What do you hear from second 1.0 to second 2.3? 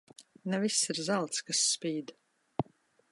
zelts, kas spīd.